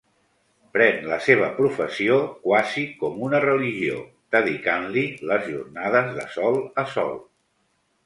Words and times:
Pren 0.77 1.03
la 1.11 1.19
seva 1.25 1.49
professió 1.57 2.17
quasi 2.47 2.87
com 3.03 3.21
una 3.29 3.43
religió, 3.45 4.01
dedicant-li 4.39 5.07
les 5.35 5.49
jornades 5.55 6.13
de 6.21 6.29
sol 6.41 6.63
a 6.87 6.91
sol. 6.99 7.19